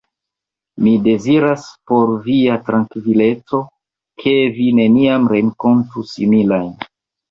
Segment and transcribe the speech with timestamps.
[0.85, 3.63] Mi deziras, por via trankvileco,
[4.25, 6.79] ke vi neniam renkontu similajn.